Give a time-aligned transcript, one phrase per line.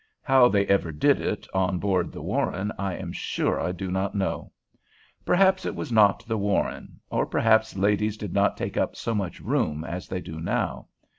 [0.23, 4.15] How they ever did it on board the "Warren" I am sure I do not
[4.15, 4.51] know.
[5.27, 9.39] Perhaps it was not the "Warren," or perhaps ladies did not take up so much
[9.41, 10.87] room as they do now.